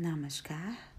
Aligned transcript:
Namaskar. 0.00 0.94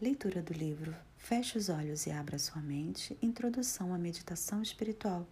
Leitura 0.00 0.42
do 0.42 0.52
livro 0.52 0.92
Feche 1.16 1.56
os 1.56 1.68
olhos 1.68 2.04
e 2.06 2.10
abra 2.10 2.36
sua 2.36 2.60
mente. 2.60 3.16
Introdução 3.22 3.94
à 3.94 3.98
meditação 3.98 4.60
espiritual, 4.60 5.24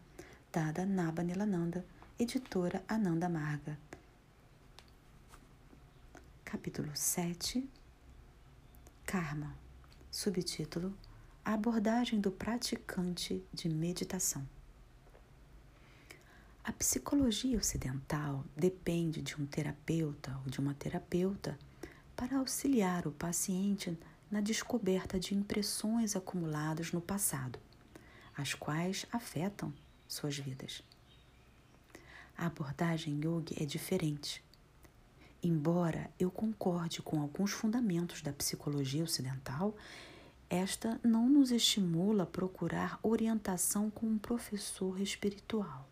dada 0.52 0.86
Naba 0.86 1.24
Nilananda, 1.24 1.84
editora 2.16 2.80
Ananda 2.86 3.28
Marga. 3.28 3.76
Capítulo 6.44 6.92
7 6.94 7.68
Karma. 9.04 9.52
Subtítulo: 10.12 10.96
A 11.44 11.54
abordagem 11.54 12.20
do 12.20 12.30
praticante 12.30 13.44
de 13.52 13.68
meditação. 13.68 14.48
A 16.62 16.70
psicologia 16.70 17.58
ocidental 17.58 18.44
depende 18.56 19.20
de 19.22 19.34
um 19.34 19.44
terapeuta 19.44 20.38
ou 20.44 20.48
de 20.48 20.60
uma 20.60 20.74
terapeuta 20.74 21.58
para 22.18 22.38
auxiliar 22.38 23.06
o 23.06 23.12
paciente 23.12 23.96
na 24.28 24.40
descoberta 24.40 25.20
de 25.20 25.36
impressões 25.36 26.16
acumuladas 26.16 26.90
no 26.90 27.00
passado, 27.00 27.60
as 28.36 28.54
quais 28.54 29.06
afetam 29.12 29.72
suas 30.08 30.36
vidas. 30.36 30.82
A 32.36 32.46
abordagem 32.46 33.20
yogi 33.22 33.54
é 33.62 33.64
diferente. 33.64 34.42
Embora 35.40 36.10
eu 36.18 36.28
concorde 36.28 37.00
com 37.02 37.20
alguns 37.20 37.52
fundamentos 37.52 38.20
da 38.20 38.32
psicologia 38.32 39.04
ocidental, 39.04 39.76
esta 40.50 41.00
não 41.04 41.28
nos 41.28 41.52
estimula 41.52 42.24
a 42.24 42.26
procurar 42.26 42.98
orientação 43.00 43.90
com 43.90 44.06
um 44.06 44.18
professor 44.18 45.00
espiritual. 45.00 45.87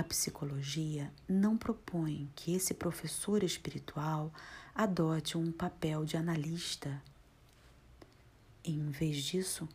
A 0.00 0.02
psicologia 0.02 1.12
não 1.28 1.58
propõe 1.58 2.26
que 2.34 2.54
esse 2.54 2.72
professor 2.72 3.44
espiritual 3.44 4.32
adote 4.74 5.36
um 5.36 5.52
papel 5.52 6.06
de 6.06 6.16
analista. 6.16 7.02
Em 8.64 8.88
vez 8.88 9.18
disso, 9.22 9.68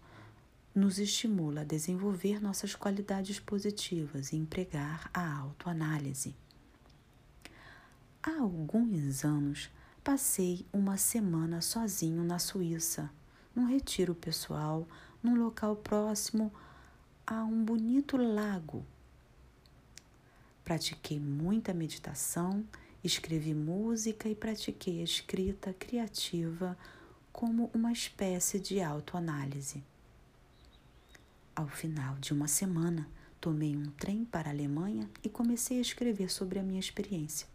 nos 0.73 0.97
estimula 0.97 1.61
a 1.61 1.63
desenvolver 1.63 2.41
nossas 2.41 2.73
qualidades 2.73 3.39
positivas 3.39 4.31
e 4.31 4.35
empregar 4.35 5.11
a 5.13 5.31
autoanálise. 5.41 6.35
Há 8.23 8.41
alguns 8.41 9.23
anos, 9.23 9.69
passei 10.03 10.65
uma 10.73 10.97
semana 10.97 11.61
sozinho 11.61 12.23
na 12.23 12.39
Suíça, 12.39 13.11
num 13.55 13.67
retiro 13.67 14.15
pessoal, 14.15 14.87
num 15.21 15.35
local 15.35 15.75
próximo 15.75 16.51
a 17.27 17.43
um 17.43 17.63
bonito 17.63 18.17
lago 18.17 18.83
Pratiquei 20.65 21.19
muita 21.19 21.75
meditação, 21.75 22.65
escrevi 23.03 23.53
música 23.53 24.27
e 24.27 24.33
pratiquei 24.33 24.99
a 24.99 25.03
escrita 25.03 25.71
criativa 25.73 26.75
como 27.31 27.69
uma 27.71 27.91
espécie 27.91 28.59
de 28.59 28.81
autoanálise. 28.81 29.83
Ao 31.55 31.67
final 31.67 32.15
de 32.15 32.33
uma 32.33 32.47
semana, 32.47 33.07
tomei 33.39 33.77
um 33.77 33.91
trem 33.91 34.25
para 34.25 34.49
a 34.49 34.51
Alemanha 34.51 35.07
e 35.23 35.29
comecei 35.29 35.77
a 35.77 35.81
escrever 35.81 36.31
sobre 36.31 36.57
a 36.57 36.63
minha 36.63 36.79
experiência. 36.79 37.47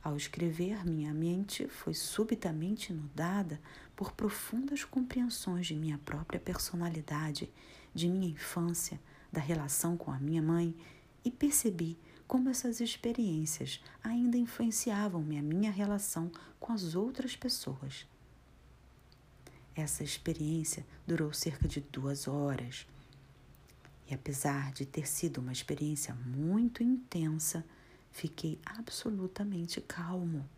Ao 0.00 0.16
escrever, 0.16 0.84
minha 0.86 1.12
mente 1.12 1.66
foi 1.66 1.92
subitamente 1.92 2.92
inundada 2.92 3.60
por 3.96 4.12
profundas 4.12 4.84
compreensões 4.84 5.66
de 5.66 5.74
minha 5.74 5.98
própria 5.98 6.38
personalidade, 6.38 7.50
de 7.92 8.08
minha 8.08 8.28
infância, 8.28 9.00
da 9.32 9.40
relação 9.40 9.96
com 9.96 10.12
a 10.12 10.20
minha 10.20 10.40
mãe 10.40 10.72
e 11.24 11.30
percebi 11.30 11.98
como 12.32 12.48
essas 12.48 12.80
experiências 12.80 13.78
ainda 14.02 14.38
influenciavam 14.38 15.20
a 15.20 15.42
minha 15.42 15.70
relação 15.70 16.32
com 16.58 16.72
as 16.72 16.94
outras 16.94 17.36
pessoas. 17.36 18.06
Essa 19.76 20.02
experiência 20.02 20.86
durou 21.06 21.30
cerca 21.34 21.68
de 21.68 21.82
duas 21.82 22.26
horas. 22.26 22.86
E 24.08 24.14
apesar 24.14 24.72
de 24.72 24.86
ter 24.86 25.06
sido 25.06 25.42
uma 25.42 25.52
experiência 25.52 26.14
muito 26.14 26.82
intensa, 26.82 27.62
fiquei 28.10 28.58
absolutamente 28.64 29.82
calmo. 29.82 30.48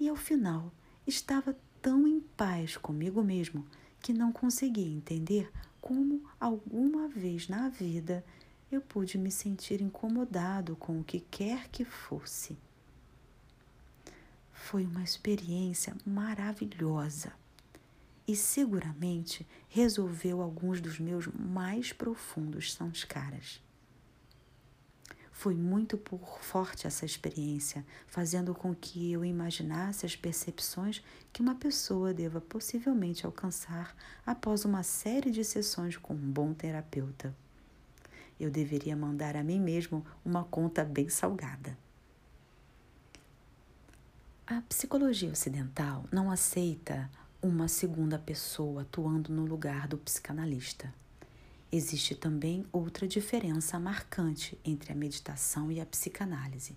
E 0.00 0.08
ao 0.08 0.16
final, 0.16 0.72
estava 1.06 1.56
tão 1.80 2.04
em 2.04 2.18
paz 2.36 2.76
comigo 2.76 3.22
mesmo 3.22 3.64
que 4.00 4.12
não 4.12 4.32
conseguia 4.32 4.88
entender 4.88 5.48
como 5.80 6.28
alguma 6.40 7.06
vez 7.06 7.46
na 7.46 7.68
vida 7.68 8.24
eu 8.70 8.82
pude 8.82 9.16
me 9.16 9.30
sentir 9.30 9.80
incomodado 9.80 10.76
com 10.76 11.00
o 11.00 11.04
que 11.04 11.20
quer 11.20 11.68
que 11.68 11.84
fosse. 11.84 12.58
Foi 14.52 14.84
uma 14.84 15.02
experiência 15.02 15.96
maravilhosa 16.04 17.32
e 18.26 18.36
seguramente 18.36 19.46
resolveu 19.70 20.42
alguns 20.42 20.82
dos 20.82 20.98
meus 20.98 21.26
mais 21.28 21.94
profundos 21.94 22.74
sanskaras. 22.74 23.62
Foi 25.32 25.54
muito 25.54 25.96
por 25.96 26.42
forte 26.42 26.86
essa 26.86 27.06
experiência, 27.06 27.86
fazendo 28.06 28.54
com 28.54 28.74
que 28.74 29.12
eu 29.12 29.24
imaginasse 29.24 30.04
as 30.04 30.16
percepções 30.16 31.02
que 31.32 31.40
uma 31.40 31.54
pessoa 31.54 32.12
deva 32.12 32.40
possivelmente 32.40 33.24
alcançar 33.24 33.96
após 34.26 34.64
uma 34.64 34.82
série 34.82 35.30
de 35.30 35.44
sessões 35.44 35.96
com 35.96 36.12
um 36.12 36.32
bom 36.32 36.52
terapeuta 36.52 37.34
eu 38.38 38.50
deveria 38.50 38.96
mandar 38.96 39.36
a 39.36 39.42
mim 39.42 39.60
mesmo 39.60 40.04
uma 40.24 40.44
conta 40.44 40.84
bem 40.84 41.08
salgada. 41.08 41.76
A 44.46 44.62
psicologia 44.62 45.30
ocidental 45.30 46.04
não 46.10 46.30
aceita 46.30 47.10
uma 47.42 47.68
segunda 47.68 48.18
pessoa 48.18 48.82
atuando 48.82 49.32
no 49.32 49.44
lugar 49.44 49.86
do 49.86 49.98
psicanalista. 49.98 50.92
Existe 51.70 52.14
também 52.14 52.64
outra 52.72 53.06
diferença 53.06 53.78
marcante 53.78 54.58
entre 54.64 54.90
a 54.90 54.96
meditação 54.96 55.70
e 55.70 55.80
a 55.80 55.86
psicanálise, 55.86 56.76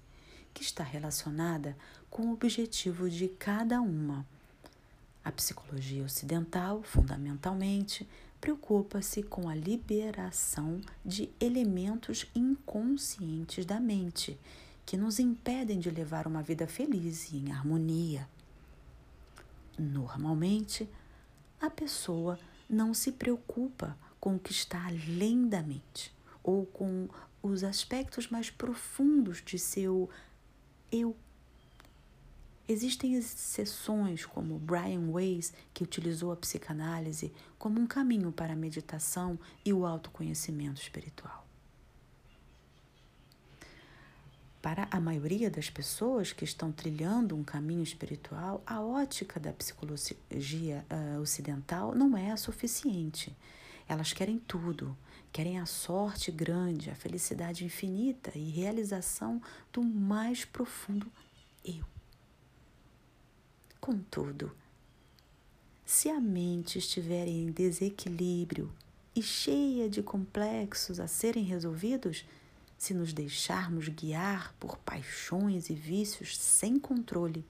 que 0.54 0.62
está 0.62 0.84
relacionada 0.84 1.78
com 2.10 2.24
o 2.24 2.34
objetivo 2.34 3.10
de 3.10 3.30
cada 3.30 3.80
uma. 3.80 4.28
A 5.24 5.32
psicologia 5.32 6.04
ocidental, 6.04 6.84
fundamentalmente, 6.84 8.06
preocupa-se 8.42 9.22
com 9.22 9.48
a 9.48 9.54
liberação 9.54 10.82
de 11.06 11.30
elementos 11.40 12.26
inconscientes 12.34 13.66
da 13.66 13.80
mente 13.80 14.38
que 14.84 14.98
nos 14.98 15.20
impedem 15.20 15.80
de 15.80 15.92
levar 15.92 16.26
uma 16.26 16.42
vida 16.42 16.66
feliz 16.66 17.32
e 17.32 17.38
em 17.38 17.52
harmonia. 17.52 18.28
Normalmente, 19.78 20.90
a 21.62 21.70
pessoa 21.70 22.40
não 22.68 22.94
se 22.96 23.12
preocupa 23.12 23.96
com 24.20 24.36
o 24.36 24.40
que 24.40 24.52
está 24.52 24.88
além 24.88 25.48
da 25.48 25.62
mente 25.62 26.12
ou 26.44 26.66
com 26.66 27.08
os 27.44 27.64
aspectos 27.64 28.28
mais 28.28 28.50
profundos 28.50 29.42
de 29.46 29.60
seu 29.60 30.10
eu 30.92 31.16
Existem 32.72 33.16
exceções, 33.16 34.26
como 34.26 34.58
Brian 34.58 35.12
Weiss, 35.12 35.54
que 35.74 35.84
utilizou 35.84 36.32
a 36.32 36.38
psicanálise 36.38 37.34
como 37.60 37.82
um 37.82 37.86
caminho 37.86 38.32
para 38.32 38.54
a 38.54 38.56
meditação 38.56 39.38
e 39.66 39.74
o 39.74 39.86
autoconhecimento 39.86 40.82
espiritual. 40.82 41.46
Para 44.62 44.88
a 44.90 45.02
maioria 45.02 45.52
das 45.52 45.70
pessoas 45.70 46.32
que 46.32 46.46
estão 46.46 46.72
trilhando 46.72 47.36
um 47.36 47.44
caminho 47.44 47.84
espiritual, 47.84 48.64
a 48.66 48.80
ótica 48.80 49.38
da 49.38 49.52
psicologia 49.52 50.86
uh, 50.90 51.20
ocidental 51.20 51.94
não 51.94 52.16
é 52.16 52.32
a 52.32 52.38
suficiente. 52.38 53.36
Elas 53.86 54.14
querem 54.14 54.40
tudo, 54.40 54.96
querem 55.30 55.60
a 55.60 55.66
sorte 55.66 56.32
grande, 56.32 56.90
a 56.90 56.96
felicidade 56.96 57.66
infinita 57.66 58.32
e 58.34 58.50
realização 58.50 59.42
do 59.74 59.84
mais 59.84 60.46
profundo 60.46 61.12
eu. 61.66 61.84
Contudo, 63.82 64.56
se 65.84 66.08
a 66.08 66.22
mente 66.22 66.78
estiver 66.78 67.28
em 67.28 67.52
desequilíbrio 67.52 68.72
e 69.16 69.24
cheia 69.24 69.90
de 69.90 70.04
complexos 70.04 71.00
a 71.00 71.08
serem 71.08 71.44
resolvidos, 71.44 72.24
se 72.78 72.94
nos 72.94 73.12
deixarmos 73.12 73.88
guiar 73.88 74.54
por 74.60 74.78
paixões 74.78 75.72
e 75.72 75.74
vícios 75.74 76.38
sem 76.38 76.78
controle, 76.78 77.44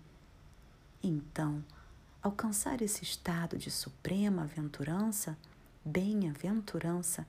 então 1.03 1.61
alcançar 2.23 2.81
esse 2.81 3.03
estado 3.03 3.57
de 3.57 3.69
suprema 3.69 4.43
aventurança, 4.43 5.37
bem-aventurança, 5.83 7.27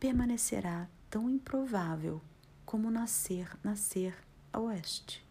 permanecerá 0.00 0.88
tão 1.10 1.28
improvável 1.28 2.22
como 2.64 2.90
nascer, 2.90 3.54
nascer 3.62 4.16
a 4.50 4.58
oeste 4.58 5.27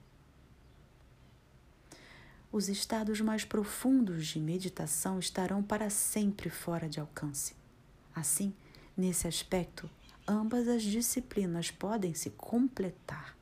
os 2.51 2.69
estados 2.69 3.21
mais 3.21 3.43
profundos 3.43 4.27
de 4.27 4.39
meditação 4.39 5.19
estarão 5.19 5.61
para 5.61 5.89
sempre 5.89 6.49
fora 6.49 6.87
de 6.87 6.99
alcance. 6.99 7.55
Assim, 8.15 8.53
nesse 8.95 9.27
aspecto, 9.27 9.89
ambas 10.27 10.67
as 10.67 10.81
disciplinas 10.81 11.69
podem 11.69 12.13
se 12.13 12.29
completar. 12.31 13.35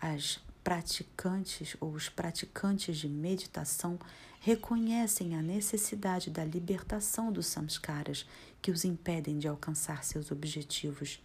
As 0.00 0.40
praticantes 0.62 1.76
ou 1.80 1.92
os 1.92 2.08
praticantes 2.08 2.96
de 2.98 3.08
meditação 3.08 3.98
reconhecem 4.40 5.36
a 5.36 5.42
necessidade 5.42 6.30
da 6.30 6.44
libertação 6.44 7.32
dos 7.32 7.46
samskaras 7.46 8.26
que 8.60 8.70
os 8.70 8.84
impedem 8.84 9.38
de 9.38 9.48
alcançar 9.48 10.04
seus 10.04 10.30
objetivos. 10.30 11.20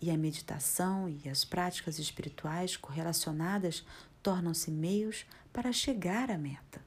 E 0.00 0.10
a 0.10 0.16
meditação 0.16 1.08
e 1.08 1.28
as 1.28 1.44
práticas 1.44 1.98
espirituais 1.98 2.76
correlacionadas 2.76 3.84
tornam-se 4.24 4.70
meios 4.70 5.26
para 5.52 5.70
chegar 5.70 6.30
à 6.30 6.38
meta. 6.38 6.82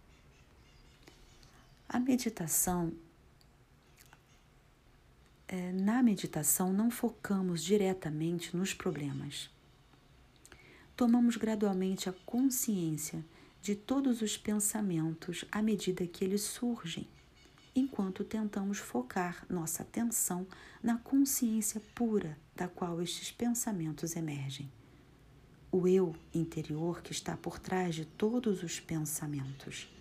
A 1.88 2.00
meditação 2.00 2.92
é, 5.48 5.72
na 5.72 6.04
meditação 6.04 6.74
não 6.74 6.92
focamos 6.92 7.64
diretamente 7.64 8.58
nos 8.58 8.74
problemas. 8.74 9.50
Tomamos 10.96 11.38
gradualmente 11.38 12.10
a 12.10 12.14
consciência 12.26 13.24
de 13.62 13.76
todos 13.76 14.22
os 14.22 14.36
pensamentos 14.36 15.46
à 15.52 15.62
medida 15.62 16.08
que 16.08 16.26
eles 16.26 16.42
surgem, 16.42 17.08
enquanto 17.76 18.24
tentamos 18.24 18.80
focar 18.80 19.46
nossa 19.48 19.84
atenção 19.84 20.48
na 20.82 20.98
consciência 20.98 21.80
pura 21.94 22.36
da 22.56 22.68
qual 22.68 23.00
estes 23.00 23.32
pensamentos 23.32 24.16
emergem. 24.16 24.70
O 25.72 25.88
eu 25.88 26.16
interior 26.34 27.02
que 27.02 27.12
está 27.12 27.36
por 27.36 27.60
trás 27.60 27.94
de 27.94 28.06
todos 28.06 28.64
os 28.64 28.80
pensamentos. 28.80 29.92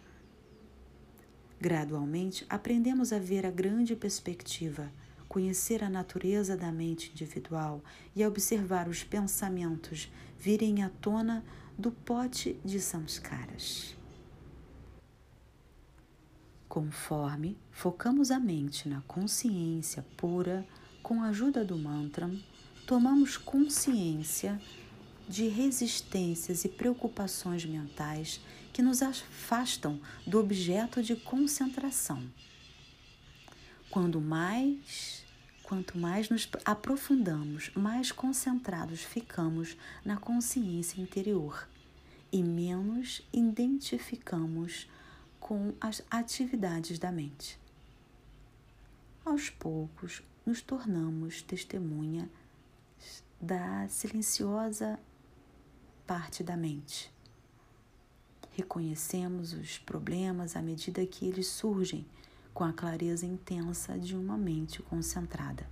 Gradualmente, 1.60 2.46
aprendemos 2.48 3.12
a 3.12 3.18
ver 3.18 3.44
a 3.44 3.50
grande 3.50 3.96
perspectiva 3.96 4.92
conhecer 5.28 5.82
a 5.82 5.90
natureza 5.90 6.56
da 6.56 6.70
mente 6.70 7.10
individual 7.10 7.82
e 8.14 8.22
a 8.22 8.28
observar 8.28 8.88
os 8.88 9.02
pensamentos 9.02 10.10
virem 10.38 10.82
à 10.82 10.88
tona 10.88 11.44
do 11.76 11.90
pote 11.90 12.58
de 12.64 12.80
samskaras. 12.80 13.96
Conforme 16.68 17.58
focamos 17.70 18.30
a 18.30 18.38
mente 18.38 18.88
na 18.88 19.00
consciência 19.02 20.04
pura 20.16 20.66
com 21.02 21.22
a 21.22 21.28
ajuda 21.28 21.64
do 21.64 21.76
mantra, 21.76 22.30
tomamos 22.86 23.36
consciência 23.36 24.60
de 25.28 25.49
resistências 25.49 26.64
e 26.64 26.69
preocupações 26.69 27.64
mentais 27.64 28.40
que 28.73 28.82
nos 28.82 29.02
afastam 29.02 30.00
do 30.26 30.38
objeto 30.38 31.02
de 31.02 31.17
concentração. 31.17 32.23
Quando 33.90 34.20
mais 34.20 35.25
Quanto 35.67 35.99
mais 35.99 36.31
nos 36.31 36.49
aprofundamos, 36.64 37.73
mais 37.75 38.12
concentrados 38.12 39.02
ficamos 39.02 39.76
na 40.05 40.17
consciência 40.17 41.00
interior 41.00 41.69
e 42.31 42.40
menos 42.40 43.20
identificamos 43.32 44.88
com 45.40 45.75
as 45.81 46.05
atividades 46.08 47.00
da 47.00 47.11
mente. 47.11 47.58
Aos 49.25 49.50
poucos, 49.50 50.23
nos 50.46 50.62
tornamos 50.62 51.43
testemunha 51.43 52.31
da 53.40 53.88
silenciosa 53.88 55.00
parte 56.06 56.44
da 56.44 56.56
mente. 56.56 57.12
Reconhecemos 58.53 59.53
os 59.53 59.79
problemas 59.79 60.56
à 60.56 60.62
medida 60.62 61.05
que 61.05 61.26
eles 61.26 61.49
surgem 61.49 62.06
com 62.55 62.64
a 62.64 62.73
clareza 62.73 63.26
intensa 63.26 63.99
de 63.99 64.17
uma 64.17 64.38
mente 64.38 64.81
concentrada. 64.82 65.69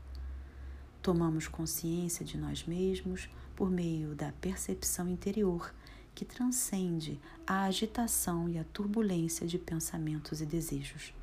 Tomamos 1.01 1.47
consciência 1.47 2.25
de 2.25 2.37
nós 2.37 2.65
mesmos 2.65 3.29
por 3.55 3.71
meio 3.71 4.15
da 4.15 4.33
percepção 4.33 5.09
interior 5.09 5.73
que 6.15 6.25
transcende 6.25 7.21
a 7.47 7.65
agitação 7.65 8.49
e 8.49 8.59
a 8.59 8.65
turbulência 8.65 9.47
de 9.47 9.59
pensamentos 9.59 10.41
e 10.41 10.47
desejos. 10.47 11.15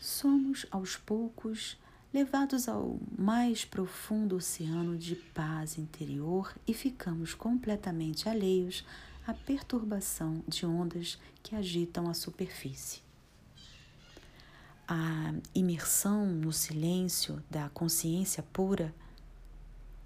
Somos, 0.00 0.66
aos 0.70 0.96
poucos, 0.96 1.76
levados 2.12 2.68
ao 2.68 2.98
mais 3.16 3.64
profundo 3.64 4.36
oceano 4.36 4.98
de 4.98 5.16
paz 5.16 5.78
interior 5.78 6.54
e 6.66 6.74
ficamos 6.74 7.34
completamente 7.34 8.28
alheios 8.28 8.84
à 9.26 9.32
perturbação 9.32 10.42
de 10.46 10.66
ondas 10.66 11.18
que 11.42 11.56
agitam 11.56 12.10
a 12.10 12.14
superfície. 12.14 13.00
A 14.86 15.32
imersão 15.54 16.26
no 16.26 16.52
silêncio 16.52 17.42
da 17.48 17.70
consciência 17.70 18.42
pura, 18.52 18.94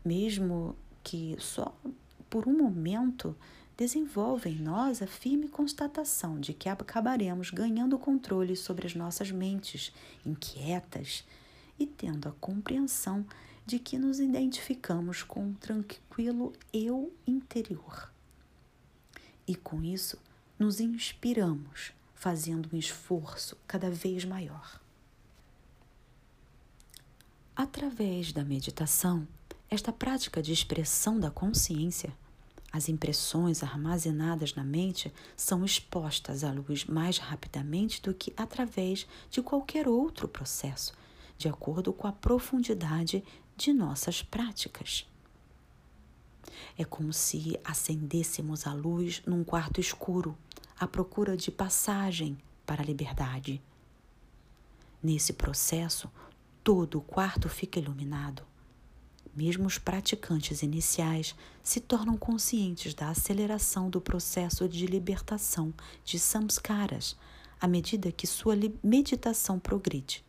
mesmo 0.05 0.77
que 1.03 1.35
só 1.41 1.75
por 2.31 2.47
um 2.47 2.57
momento, 2.57 3.35
desenvolve 3.77 4.51
em 4.51 4.57
nós 4.57 5.03
a 5.03 5.07
firme 5.07 5.49
constatação 5.49 6.39
de 6.39 6.55
que 6.55 6.69
acabaremos 6.69 7.51
ganhando 7.51 7.99
controle 7.99 8.55
sobre 8.55 8.87
as 8.87 8.95
nossas 8.95 9.31
mentes 9.31 9.93
inquietas 10.25 11.25
e 11.79 11.87
tendo 11.87 12.29
a 12.29 12.33
compreensão 12.33 13.27
de 13.65 13.79
que 13.79 13.99
nos 13.99 14.21
identificamos 14.21 15.23
com 15.23 15.47
um 15.47 15.55
tranquilo 15.55 16.53
eu 16.73 17.13
interior. 17.27 18.13
E 19.47 19.55
com 19.55 19.83
isso, 19.83 20.19
nos 20.59 20.81
inspiramos 20.81 21.93
fazendo 22.15 22.69
um 22.73 22.79
esforço 22.79 23.57
cada 23.67 23.91
vez 23.91 24.25
maior. 24.25 24.81
Através 27.55 28.33
da 28.33 28.45
meditação, 28.45 29.27
esta 29.69 29.93
prática 29.93 30.43
de 30.43 30.53
expressão 30.53 31.19
da 31.19 31.31
consciência, 31.31 32.13
as 32.73 32.89
impressões 32.89 33.63
armazenadas 33.63 34.55
na 34.55 34.63
mente 34.63 35.13
são 35.37 35.65
expostas 35.65 36.45
à 36.45 36.53
luz 36.53 36.85
mais 36.85 37.19
rapidamente 37.19 38.03
do 38.03 38.13
que 38.13 38.33
através 38.37 39.07
de 39.31 39.41
qualquer 39.43 39.89
outro 39.89 40.29
processo, 40.29 40.93
de 41.39 41.49
acordo 41.49 41.93
com 41.93 42.07
a 42.07 42.13
profundidade 42.13 43.23
de 43.57 43.73
nossas 43.73 44.23
práticas. 44.23 45.07
É 46.79 46.85
como 46.85 47.13
se 47.13 47.59
acendêssemos 47.65 48.67
a 48.67 48.73
luz 48.73 49.23
num 49.27 49.45
quarto 49.45 49.81
escuro 49.81 50.37
à 50.79 50.87
procura 50.87 51.37
de 51.37 51.51
passagem 51.51 52.37
para 52.65 52.83
a 52.83 52.85
liberdade. 52.85 53.63
Nesse 55.03 55.33
processo, 55.33 56.11
todo 56.63 56.99
o 56.99 57.03
quarto 57.03 57.49
fica 57.49 57.79
iluminado. 57.79 58.43
Mesmo 59.35 59.67
os 59.67 59.79
praticantes 59.79 60.63
iniciais 60.63 61.35
se 61.63 61.79
tornam 61.79 62.17
conscientes 62.17 62.95
da 62.95 63.11
aceleração 63.11 63.91
do 63.91 64.01
processo 64.01 64.69
de 64.69 64.87
libertação 64.87 65.73
de 66.05 66.19
samskaras 66.19 67.17
à 67.61 67.69
medida 67.69 68.11
que 68.13 68.27
sua 68.27 68.55
meditação 68.83 69.59
progride. 69.59 70.26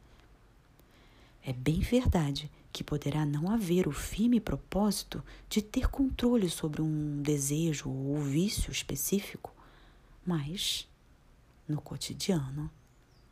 É 1.47 1.53
bem 1.53 1.79
verdade 1.79 2.51
que 2.73 2.83
poderá 2.83 3.25
não 3.25 3.49
haver 3.49 3.87
o 3.87 3.91
firme 3.93 4.37
propósito 4.37 5.23
de 5.47 5.61
ter 5.61 5.87
controle 5.87 6.49
sobre 6.49 6.81
um 6.81 7.21
desejo 7.21 7.89
ou 7.89 8.17
vício 8.17 8.69
específico, 8.69 9.55
mas, 10.25 10.85
no 11.65 11.79
cotidiano, 11.79 12.69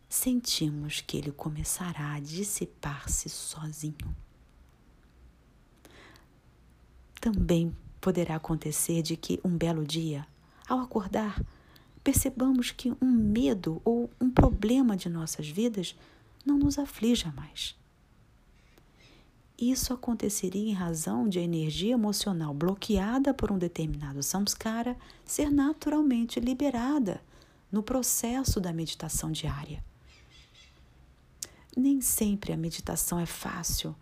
sentimos 0.07 1.01
que 1.01 1.17
ele 1.17 1.33
começará 1.33 2.13
a 2.13 2.21
dissipar-se 2.21 3.27
sozinho. 3.27 4.15
Também 7.19 7.75
poderá 7.99 8.37
acontecer 8.37 9.01
de 9.01 9.17
que 9.17 9.41
um 9.43 9.57
belo 9.57 9.85
dia, 9.85 10.25
ao 10.69 10.79
acordar, 10.79 11.43
percebamos 12.01 12.71
que 12.71 12.93
um 13.01 13.11
medo 13.11 13.81
ou 13.83 14.09
um 14.21 14.31
problema 14.31 14.95
de 14.95 15.09
nossas 15.09 15.49
vidas 15.49 15.97
não 16.45 16.57
nos 16.57 16.79
aflija 16.79 17.29
mais. 17.33 17.75
Isso 19.57 19.93
aconteceria 19.93 20.69
em 20.69 20.73
razão 20.73 21.29
de 21.29 21.39
a 21.39 21.41
energia 21.41 21.93
emocional 21.93 22.53
bloqueada 22.53 23.33
por 23.33 23.51
um 23.51 23.57
determinado 23.57 24.21
samskara 24.21 24.97
ser 25.23 25.49
naturalmente 25.49 26.41
liberada 26.41 27.21
no 27.71 27.81
processo 27.81 28.59
da 28.59 28.73
meditação 28.73 29.31
diária. 29.31 29.81
Nem 31.75 32.01
sempre 32.01 32.51
a 32.51 32.57
meditação 32.57 33.17
é 33.17 33.25
fácil, 33.25 33.95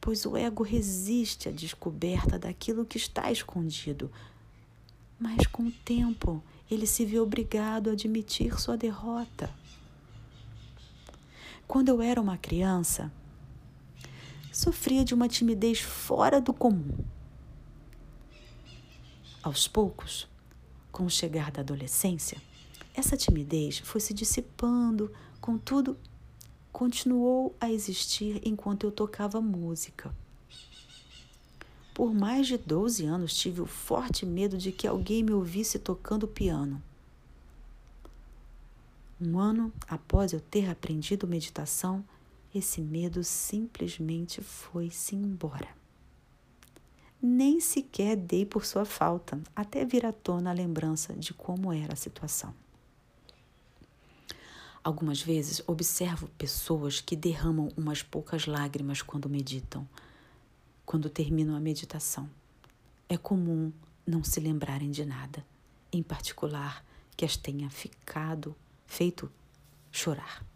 pois 0.00 0.26
o 0.26 0.36
ego 0.36 0.62
resiste 0.62 1.48
à 1.48 1.52
descoberta 1.52 2.38
daquilo 2.38 2.84
que 2.84 2.98
está 2.98 3.32
escondido. 3.32 4.10
Mas 5.18 5.46
com 5.46 5.64
o 5.64 5.72
tempo, 5.84 6.42
ele 6.70 6.86
se 6.86 7.04
vê 7.06 7.18
obrigado 7.18 7.88
a 7.88 7.92
admitir 7.94 8.60
sua 8.60 8.76
derrota. 8.76 9.50
Quando 11.66 11.88
eu 11.88 12.00
era 12.00 12.20
uma 12.20 12.38
criança, 12.38 13.12
sofria 14.58 15.04
de 15.04 15.14
uma 15.14 15.28
timidez 15.28 15.78
fora 15.78 16.40
do 16.40 16.52
comum. 16.52 16.98
Aos 19.40 19.68
poucos, 19.68 20.26
com 20.90 21.04
o 21.04 21.10
chegar 21.10 21.52
da 21.52 21.60
adolescência, 21.60 22.42
essa 22.92 23.16
timidez 23.16 23.78
foi 23.78 24.00
se 24.00 24.12
dissipando, 24.12 25.12
contudo, 25.40 25.96
continuou 26.72 27.54
a 27.60 27.70
existir 27.70 28.40
enquanto 28.44 28.82
eu 28.82 28.90
tocava 28.90 29.40
música. 29.40 30.12
por 31.94 32.12
mais 32.12 32.48
de 32.48 32.58
12 32.58 33.06
anos 33.06 33.34
tive 33.34 33.60
o 33.60 33.66
forte 33.66 34.26
medo 34.26 34.58
de 34.58 34.72
que 34.72 34.88
alguém 34.88 35.22
me 35.22 35.32
ouvisse 35.32 35.78
tocando 35.78 36.26
piano. 36.26 36.82
Um 39.20 39.38
ano 39.38 39.72
após 39.86 40.32
eu 40.32 40.40
ter 40.40 40.68
aprendido 40.68 41.28
meditação, 41.28 42.04
esse 42.54 42.80
medo 42.80 43.22
simplesmente 43.22 44.40
foi-se 44.40 45.14
embora. 45.14 45.68
Nem 47.20 47.60
sequer 47.60 48.16
dei 48.16 48.46
por 48.46 48.64
sua 48.64 48.84
falta, 48.84 49.40
até 49.54 49.84
vir 49.84 50.06
à 50.06 50.12
tona 50.12 50.50
a 50.50 50.52
lembrança 50.52 51.14
de 51.14 51.34
como 51.34 51.72
era 51.72 51.92
a 51.92 51.96
situação. 51.96 52.54
Algumas 54.82 55.20
vezes 55.20 55.60
observo 55.66 56.28
pessoas 56.38 57.00
que 57.00 57.16
derramam 57.16 57.68
umas 57.76 58.02
poucas 58.02 58.46
lágrimas 58.46 59.02
quando 59.02 59.28
meditam, 59.28 59.86
quando 60.86 61.10
terminam 61.10 61.56
a 61.56 61.60
meditação. 61.60 62.30
É 63.08 63.16
comum 63.16 63.72
não 64.06 64.22
se 64.22 64.40
lembrarem 64.40 64.90
de 64.90 65.04
nada, 65.04 65.44
em 65.92 66.02
particular 66.02 66.84
que 67.16 67.24
as 67.24 67.36
tenha 67.36 67.68
ficado 67.68 68.54
feito 68.86 69.30
chorar. 69.90 70.46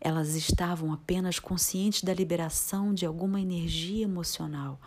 Elas 0.00 0.34
estavam 0.34 0.92
apenas 0.92 1.38
conscientes 1.38 2.02
da 2.02 2.14
liberação 2.14 2.92
de 2.92 3.06
alguma 3.06 3.40
energia 3.40 4.04
emocional. 4.04 4.80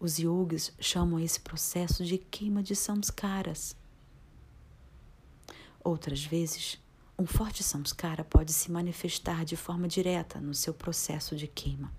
Os 0.00 0.18
yogis 0.18 0.72
chamam 0.78 1.18
esse 1.18 1.40
processo 1.40 2.04
de 2.04 2.18
queima 2.18 2.62
de 2.62 2.76
samskaras. 2.76 3.74
Outras 5.82 6.24
vezes, 6.24 6.78
um 7.18 7.26
forte 7.26 7.64
samskara 7.64 8.22
pode 8.22 8.52
se 8.52 8.70
manifestar 8.70 9.44
de 9.44 9.56
forma 9.56 9.88
direta 9.88 10.40
no 10.40 10.54
seu 10.54 10.72
processo 10.72 11.34
de 11.34 11.48
queima. 11.48 11.90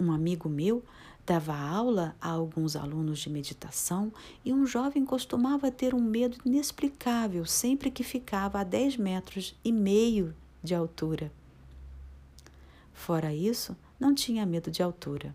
Um 0.00 0.10
amigo 0.10 0.48
meu 0.48 0.84
dava 1.26 1.54
aula 1.54 2.14
a 2.20 2.30
alguns 2.30 2.76
alunos 2.76 3.18
de 3.18 3.28
meditação 3.28 4.12
e 4.44 4.52
um 4.52 4.64
jovem 4.64 5.04
costumava 5.04 5.70
ter 5.70 5.94
um 5.94 6.00
medo 6.00 6.38
inexplicável 6.44 7.44
sempre 7.44 7.90
que 7.90 8.04
ficava 8.04 8.60
a 8.60 8.64
10 8.64 8.96
metros 8.96 9.54
e 9.64 9.72
meio 9.72 10.34
de 10.66 10.74
altura. 10.74 11.32
Fora 12.92 13.32
isso, 13.32 13.76
não 13.98 14.14
tinha 14.14 14.44
medo 14.44 14.70
de 14.70 14.82
altura. 14.82 15.34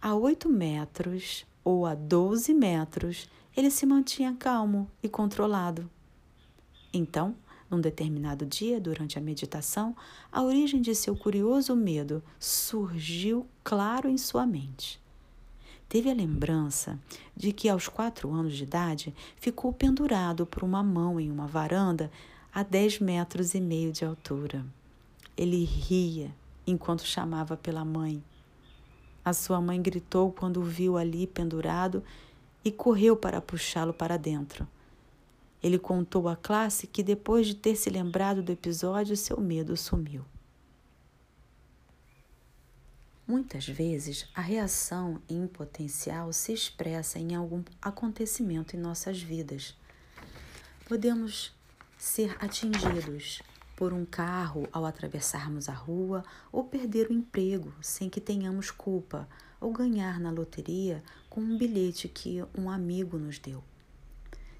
A 0.00 0.14
8 0.14 0.48
metros 0.48 1.46
ou 1.64 1.86
a 1.86 1.94
12 1.94 2.52
metros, 2.52 3.28
ele 3.56 3.70
se 3.70 3.86
mantinha 3.86 4.36
calmo 4.38 4.88
e 5.02 5.08
controlado. 5.08 5.90
Então, 6.92 7.34
num 7.70 7.80
determinado 7.80 8.44
dia, 8.44 8.78
durante 8.78 9.18
a 9.18 9.22
meditação, 9.22 9.96
a 10.30 10.42
origem 10.42 10.82
de 10.82 10.94
seu 10.94 11.16
curioso 11.16 11.74
medo 11.74 12.22
surgiu 12.38 13.46
claro 13.64 14.08
em 14.08 14.18
sua 14.18 14.44
mente. 14.44 15.00
Teve 15.88 16.10
a 16.10 16.14
lembrança 16.14 16.98
de 17.36 17.52
que, 17.52 17.68
aos 17.68 17.88
quatro 17.88 18.32
anos 18.32 18.54
de 18.56 18.64
idade, 18.64 19.14
ficou 19.36 19.72
pendurado 19.72 20.44
por 20.44 20.62
uma 20.62 20.82
mão 20.82 21.18
em 21.18 21.30
uma 21.30 21.46
varanda 21.46 22.10
a 22.54 22.62
dez 22.62 23.00
metros 23.00 23.52
e 23.52 23.60
meio 23.60 23.90
de 23.90 24.04
altura. 24.04 24.64
Ele 25.36 25.64
ria 25.64 26.32
enquanto 26.64 27.04
chamava 27.04 27.56
pela 27.56 27.84
mãe. 27.84 28.22
A 29.24 29.32
sua 29.32 29.60
mãe 29.60 29.82
gritou 29.82 30.30
quando 30.30 30.60
o 30.60 30.62
viu 30.62 30.96
ali 30.96 31.26
pendurado 31.26 32.00
e 32.64 32.70
correu 32.70 33.16
para 33.16 33.40
puxá-lo 33.40 33.92
para 33.92 34.16
dentro. 34.16 34.68
Ele 35.60 35.80
contou 35.80 36.28
à 36.28 36.36
classe 36.36 36.86
que, 36.86 37.02
depois 37.02 37.48
de 37.48 37.56
ter 37.56 37.74
se 37.74 37.90
lembrado 37.90 38.40
do 38.40 38.52
episódio, 38.52 39.16
seu 39.16 39.40
medo 39.40 39.76
sumiu. 39.76 40.24
Muitas 43.26 43.66
vezes, 43.66 44.28
a 44.32 44.40
reação 44.40 45.20
em 45.28 45.44
potencial 45.48 46.32
se 46.32 46.52
expressa 46.52 47.18
em 47.18 47.34
algum 47.34 47.64
acontecimento 47.82 48.76
em 48.76 48.78
nossas 48.78 49.20
vidas. 49.20 49.74
Podemos 50.86 51.52
ser 51.96 52.36
atingidos 52.40 53.42
por 53.76 53.92
um 53.92 54.04
carro 54.04 54.68
ao 54.72 54.84
atravessarmos 54.84 55.68
a 55.68 55.72
rua, 55.72 56.24
ou 56.52 56.64
perder 56.64 57.08
o 57.08 57.12
emprego 57.12 57.72
sem 57.80 58.08
que 58.08 58.20
tenhamos 58.20 58.70
culpa, 58.70 59.28
ou 59.60 59.72
ganhar 59.72 60.20
na 60.20 60.30
loteria 60.30 61.02
com 61.28 61.40
um 61.40 61.58
bilhete 61.58 62.08
que 62.08 62.44
um 62.56 62.70
amigo 62.70 63.18
nos 63.18 63.38
deu. 63.38 63.62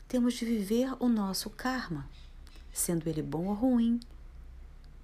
Temos 0.08 0.34
de 0.34 0.44
viver 0.44 0.94
o 0.98 1.08
nosso 1.08 1.50
karma, 1.50 2.08
sendo 2.72 3.08
ele 3.08 3.22
bom 3.22 3.46
ou 3.46 3.54
ruim. 3.54 4.00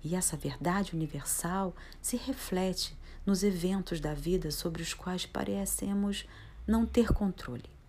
E 0.02 0.14
essa 0.14 0.36
verdade 0.36 0.94
universal 0.94 1.74
se 2.00 2.16
reflete 2.16 2.96
nos 3.24 3.42
eventos 3.42 4.00
da 4.00 4.14
vida 4.14 4.50
sobre 4.50 4.82
os 4.82 4.94
quais 4.94 5.26
parecemos 5.26 6.26
não 6.66 6.86
ter 6.86 7.12
controle. 7.12 7.79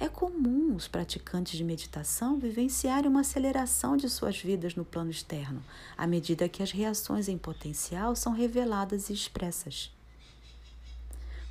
É 0.00 0.08
comum 0.08 0.76
os 0.76 0.86
praticantes 0.86 1.58
de 1.58 1.64
meditação 1.64 2.38
vivenciarem 2.38 3.10
uma 3.10 3.22
aceleração 3.22 3.96
de 3.96 4.08
suas 4.08 4.38
vidas 4.38 4.76
no 4.76 4.84
plano 4.84 5.10
externo, 5.10 5.62
à 5.96 6.06
medida 6.06 6.48
que 6.48 6.62
as 6.62 6.70
reações 6.70 7.28
em 7.28 7.36
potencial 7.36 8.14
são 8.14 8.32
reveladas 8.32 9.10
e 9.10 9.12
expressas. 9.12 9.92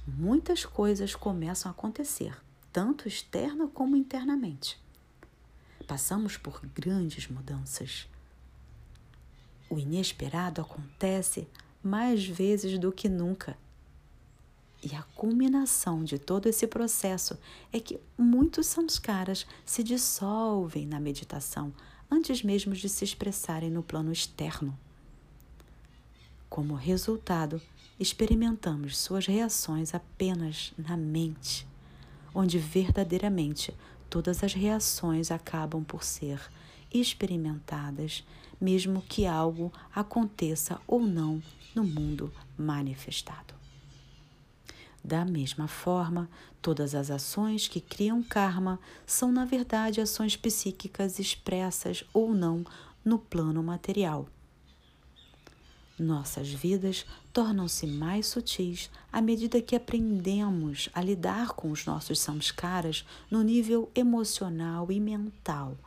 Muitas 0.07 0.65
coisas 0.65 1.13
começam 1.13 1.69
a 1.69 1.73
acontecer, 1.73 2.41
tanto 2.71 3.05
externa 3.05 3.67
como 3.67 3.97
internamente. 3.97 4.79
Passamos 5.85 6.37
por 6.37 6.61
grandes 6.73 7.27
mudanças. 7.27 8.07
O 9.69 9.77
inesperado 9.77 10.61
acontece 10.61 11.45
mais 11.83 12.25
vezes 12.25 12.79
do 12.79 12.93
que 12.93 13.09
nunca. 13.09 13.57
E 14.89 14.95
a 14.95 15.03
culminação 15.17 16.01
de 16.01 16.17
todo 16.17 16.47
esse 16.47 16.65
processo 16.65 17.37
é 17.73 17.79
que 17.79 17.99
muitos 18.17 18.67
samskaras 18.67 19.45
se 19.65 19.83
dissolvem 19.83 20.85
na 20.85 20.97
meditação 20.97 21.73
antes 22.09 22.41
mesmo 22.41 22.73
de 22.73 22.87
se 22.87 23.03
expressarem 23.03 23.69
no 23.69 23.83
plano 23.83 24.13
externo. 24.13 24.77
Como 26.49 26.73
resultado, 26.73 27.61
experimentamos 27.99 28.97
suas 28.97 29.25
reações 29.25 29.93
apenas 29.93 30.73
na 30.77 30.95
mente, 30.95 31.67
onde 32.33 32.57
verdadeiramente 32.57 33.75
todas 34.09 34.41
as 34.41 34.53
reações 34.53 35.31
acabam 35.31 35.83
por 35.83 36.01
ser 36.01 36.39
experimentadas, 36.93 38.23
mesmo 38.61 39.01
que 39.01 39.25
algo 39.25 39.69
aconteça 39.93 40.79
ou 40.87 41.01
não 41.01 41.43
no 41.75 41.83
mundo 41.83 42.31
manifestado. 42.57 43.56
Da 45.07 45.23
mesma 45.23 45.69
forma, 45.69 46.29
todas 46.61 46.93
as 46.93 47.09
ações 47.09 47.65
que 47.65 47.79
criam 47.79 48.21
karma 48.21 48.77
são, 49.05 49.31
na 49.31 49.45
verdade, 49.45 50.01
ações 50.01 50.35
psíquicas 50.35 51.17
expressas 51.17 52.03
ou 52.13 52.33
não 52.33 52.65
no 53.05 53.17
plano 53.17 53.63
material. 53.63 54.27
Nossas 55.97 56.49
vidas 56.49 57.05
tornam-se 57.31 57.87
mais 57.87 58.27
sutis 58.27 58.91
à 59.09 59.21
medida 59.21 59.61
que 59.61 59.77
aprendemos 59.77 60.89
a 60.93 61.01
lidar 61.01 61.53
com 61.53 61.71
os 61.71 61.85
nossos 61.85 62.19
samskaras 62.19 63.05
no 63.31 63.41
nível 63.43 63.89
emocional 63.95 64.91
e 64.91 64.99
mental, 64.99 65.77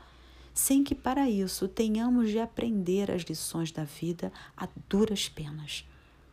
sem 0.54 0.82
que 0.82 0.94
para 0.94 1.28
isso 1.28 1.68
tenhamos 1.68 2.30
de 2.30 2.38
aprender 2.38 3.10
as 3.10 3.20
lições 3.24 3.70
da 3.70 3.84
vida 3.84 4.32
a 4.56 4.66
duras 4.88 5.28
penas, 5.28 5.86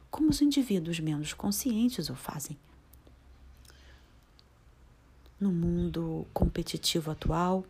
como 0.09 0.29
os 0.29 0.41
indivíduos 0.41 1.01
menos 1.01 1.33
conscientes 1.33 2.09
o 2.09 2.15
fazem. 2.15 2.57
No 5.39 5.51
mundo 5.51 6.25
competitivo 6.33 7.11
atual, 7.11 7.63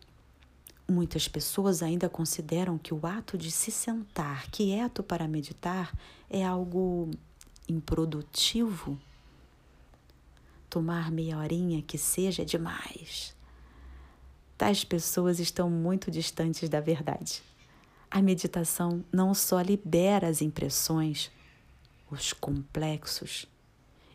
muitas 0.90 1.28
pessoas 1.28 1.84
ainda 1.84 2.08
consideram 2.08 2.78
que 2.78 2.94
o 2.94 3.06
ato 3.06 3.38
de 3.38 3.52
se 3.52 3.72
sentar 3.72 4.50
quieto 4.50 5.04
para 5.04 5.28
meditar 5.28 5.94
é 6.30 6.46
algo 6.46 7.12
improdutivo. 7.68 8.98
Tomar 10.70 11.12
meia 11.12 11.38
horinha 11.38 11.82
que 11.82 11.98
seja 11.98 12.44
é 12.44 12.46
demais. 12.46 13.36
Tais 14.58 14.86
pessoas 14.86 15.38
estão 15.38 15.70
muito 15.70 16.10
distantes 16.10 16.70
da 16.70 16.80
verdade. 16.80 17.44
A 18.10 18.22
meditação 18.22 19.04
não 19.12 19.34
só 19.34 19.60
libera 19.60 20.30
as 20.30 20.42
impressões, 20.42 21.30
os 22.10 22.32
complexos 22.32 23.46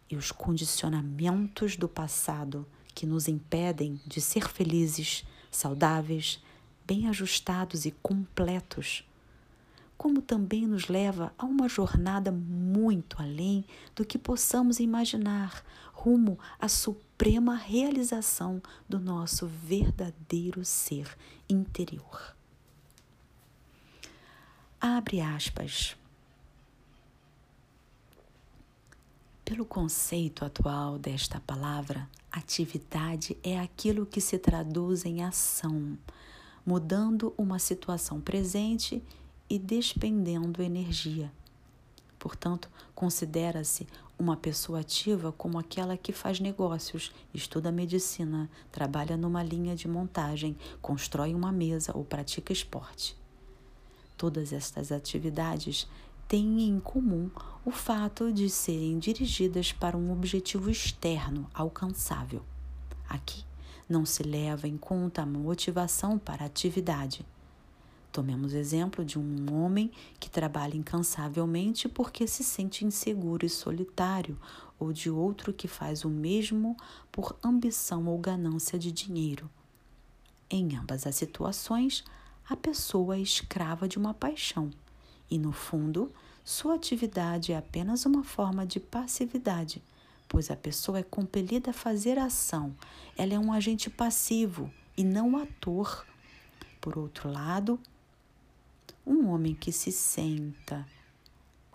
e 0.09 0.17
os 0.17 0.33
condicionamentos 0.33 1.77
do 1.77 1.87
passado 1.87 2.67
que 2.95 3.07
nos 3.07 3.29
impedem 3.29 4.01
de 4.07 4.21
ser 4.21 4.49
felizes, 4.49 5.25
saudáveis, 5.51 6.43
bem 6.87 7.09
ajustados 7.09 7.85
e 7.85 7.91
completos, 8.03 9.05
como 9.97 10.21
também 10.21 10.67
nos 10.67 10.89
leva 10.89 11.33
a 11.39 11.45
uma 11.45 11.69
jornada 11.69 12.33
muito 12.33 13.21
além 13.23 13.65
do 13.95 14.05
que 14.05 14.19
possamos 14.19 14.81
imaginar, 14.81 15.65
rumo 15.93 16.39
à 16.59 16.69
suprema 16.69 17.55
realização 17.55 18.61
do 18.89 18.99
nosso 18.99 19.47
verdadeiro 19.47 20.65
ser 20.65 21.17
interior. 21.49 22.35
Abre 24.81 25.21
aspas. 25.21 25.97
Pelo 29.53 29.67
conceito 29.67 30.47
atual 30.47 30.99
desta 30.99 31.39
palavra, 31.39 32.09
atividade 32.31 33.37
é 33.43 33.61
aquilo 33.61 34.07
que 34.07 34.19
se 34.19 34.39
traduz 34.39 35.05
em 35.05 35.23
ação, 35.23 35.99
mudando 36.65 37.35
uma 37.37 37.59
situação 37.59 38.19
presente 38.19 39.05
e 39.51 39.59
despendendo 39.59 40.63
energia. 40.63 41.31
Portanto, 42.19 42.71
considera-se 42.95 43.87
uma 44.19 44.39
pessoa 44.39 44.81
ativa 44.81 45.31
como 45.33 45.59
aquela 45.59 45.99
que 45.99 46.15
faz 46.15 46.41
negócios, 46.41 47.13
estuda 47.35 47.71
medicina, 47.71 48.49
trabalha 48.71 49.19
numa 49.19 49.43
linha 49.43 49.77
de 49.77 49.87
montagem, 49.87 50.57
constrói 50.81 51.35
uma 51.35 51.53
mesa 51.53 51.95
ou 51.95 52.07
pratica 52.07 52.55
esporte. 52.55 53.15
Todas 54.17 54.51
estas 54.51 54.91
atividades 54.91 55.87
têm 56.33 56.63
em 56.63 56.81
comum 56.81 57.31
o 57.63 57.71
fato 57.71 58.33
de 58.33 58.49
serem 58.49 58.99
dirigidas 58.99 59.71
para 59.71 59.99
um 59.99 60.11
objetivo 60.11 60.71
externo 60.71 61.47
alcançável. 61.53 62.43
Aqui 63.07 63.45
não 63.87 64.07
se 64.07 64.23
leva 64.23 64.67
em 64.67 64.79
conta 64.79 65.21
a 65.21 65.27
motivação 65.27 66.19
para 66.19 66.45
a 66.45 66.47
atividade. 66.47 67.27
Tomemos 68.11 68.55
exemplo 68.55 69.05
de 69.05 69.19
um 69.19 69.53
homem 69.53 69.91
que 70.19 70.31
trabalha 70.31 70.75
incansavelmente 70.75 71.87
porque 71.87 72.27
se 72.27 72.43
sente 72.43 72.83
inseguro 72.83 73.45
e 73.45 73.51
solitário, 73.51 74.39
ou 74.79 74.91
de 74.91 75.11
outro 75.11 75.53
que 75.53 75.69
faz 75.69 76.03
o 76.03 76.09
mesmo 76.09 76.79
por 77.13 77.37
ambição 77.45 78.07
ou 78.07 78.17
ganância 78.17 78.79
de 78.79 78.91
dinheiro. 78.91 79.51
Em 80.49 80.77
ambas 80.77 81.07
as 81.07 81.15
situações, 81.15 82.03
a 82.49 82.57
pessoa 82.57 83.17
é 83.17 83.21
escrava 83.21 83.87
de 83.87 83.99
uma 83.99 84.15
paixão 84.15 84.71
e, 85.31 85.39
no 85.39 85.53
fundo, 85.53 86.13
sua 86.45 86.75
atividade 86.75 87.53
é 87.53 87.57
apenas 87.57 88.05
uma 88.05 88.25
forma 88.25 88.67
de 88.67 88.81
passividade, 88.81 89.83
pois 90.29 90.51
a 90.51 90.57
pessoa 90.57 90.99
é 90.99 91.03
compelida 91.03 91.71
a 91.71 91.75
fazer 91.75 92.19
ação, 92.19 92.75
ela 93.17 93.35
é 93.35 93.39
um 93.39 93.53
agente 93.53 93.89
passivo 93.89 94.71
e 94.97 95.05
não 95.05 95.37
ator. 95.37 96.07
Por 96.81 96.99
outro 96.99 97.31
lado, 97.31 97.79
um 99.07 99.29
homem 99.29 99.55
que 99.55 99.71
se 99.71 99.93
senta 99.93 100.87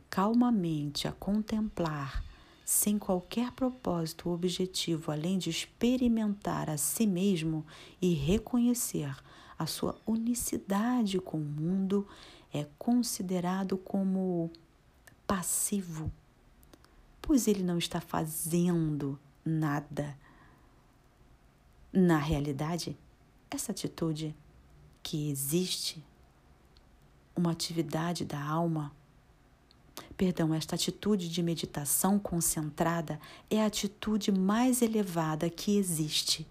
calmamente 0.10 1.08
a 1.08 1.12
contemplar, 1.12 2.24
sem 2.66 2.98
qualquer 2.98 3.52
propósito 3.52 4.28
ou 4.28 4.36
objetivo 4.36 5.12
além 5.12 5.38
de 5.38 5.50
experimentar 5.50 6.70
a 6.70 6.78
si 6.78 7.08
mesmo 7.08 7.66
e 8.02 8.14
reconhecer 8.14 9.16
a 9.58 9.66
sua 9.66 9.96
unicidade 10.06 11.20
com 11.20 11.38
o 11.38 11.46
mundo, 11.46 12.08
é 12.54 12.66
considerado 12.78 13.78
como 13.78 14.52
passivo, 15.26 16.12
pois 17.22 17.48
ele 17.48 17.64
não 17.64 17.78
está 17.78 18.00
fazendo 18.00 19.20
nada. 19.44 20.18
Na 21.92 22.18
realidade, 22.18 22.98
essa 23.50 23.72
atitude 23.72 24.36
que 25.02 25.30
existe 25.30 26.04
uma 27.36 27.52
atividade 27.52 28.26
da 28.26 28.42
alma. 28.42 28.92
Perdão, 30.16 30.54
esta 30.54 30.76
atitude 30.76 31.30
de 31.30 31.44
meditação 31.44 32.18
concentrada 32.18 33.20
é 33.50 33.62
a 33.62 33.68
atitude 33.68 34.32
mais 34.32 34.82
elevada 34.82 35.50
que 35.50 35.78
existe. 35.78 36.48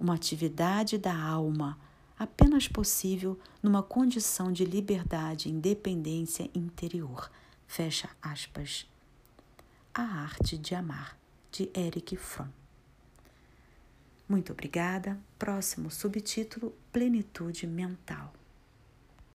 Uma 0.00 0.14
atividade 0.14 0.98
da 0.98 1.14
alma, 1.14 1.78
apenas 2.22 2.68
possível 2.68 3.38
numa 3.62 3.82
condição 3.82 4.52
de 4.52 4.64
liberdade 4.64 5.48
e 5.48 5.52
independência 5.52 6.48
interior. 6.54 7.30
Fecha 7.66 8.08
aspas. 8.22 8.86
A 9.92 10.02
Arte 10.02 10.56
de 10.56 10.74
Amar, 10.74 11.18
de 11.50 11.70
Eric 11.74 12.16
Fromm. 12.16 12.48
Muito 14.28 14.52
obrigada. 14.52 15.18
Próximo 15.38 15.90
subtítulo: 15.90 16.74
Plenitude 16.92 17.66
Mental. 17.66 18.32